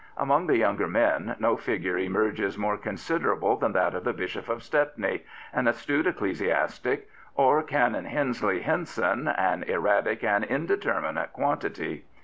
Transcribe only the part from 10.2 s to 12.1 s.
and indeterminate quantity.